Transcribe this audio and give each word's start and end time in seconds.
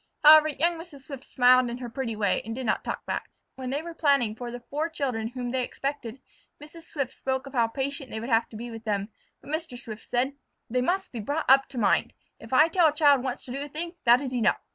However, 0.23 0.47
young 0.47 0.79
Mrs. 0.79 1.01
Swift 1.01 1.23
smiled 1.23 1.69
in 1.69 1.77
her 1.77 1.87
pretty 1.87 2.15
way 2.15 2.41
and 2.43 2.55
did 2.55 2.65
not 2.65 2.83
talk 2.83 3.05
back. 3.05 3.29
When 3.53 3.69
they 3.69 3.83
were 3.83 3.93
planning 3.93 4.33
for 4.33 4.49
the 4.49 4.61
four 4.61 4.89
children 4.89 5.27
whom 5.27 5.51
they 5.51 5.61
expected, 5.63 6.19
Mrs. 6.59 6.85
Swift 6.85 7.13
spoke 7.13 7.45
of 7.45 7.53
how 7.53 7.67
patient 7.67 8.09
they 8.09 8.19
would 8.19 8.27
have 8.27 8.49
to 8.49 8.55
be 8.55 8.71
with 8.71 8.83
them, 8.83 9.09
but 9.41 9.51
Mr. 9.51 9.77
Swift 9.77 10.01
said: 10.01 10.33
"They 10.71 10.81
must 10.81 11.11
be 11.11 11.19
brought 11.19 11.47
up 11.47 11.67
to 11.67 11.77
mind! 11.77 12.13
If 12.39 12.51
I 12.51 12.67
tell 12.67 12.87
a 12.87 12.95
child 12.95 13.21
once 13.23 13.45
to 13.45 13.51
do 13.51 13.61
a 13.61 13.69
thing, 13.69 13.93
that 14.05 14.21
is 14.21 14.33
enough. 14.33 14.63